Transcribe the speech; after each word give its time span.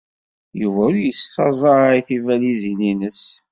Yuba 0.61 0.81
ur 0.89 0.95
yessaẓay 0.99 1.99
tibalizin-nnes. 2.07 3.21